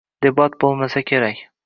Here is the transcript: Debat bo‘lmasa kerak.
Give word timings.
Debat 0.27 0.55
bo‘lmasa 0.63 1.05
kerak. 1.13 1.45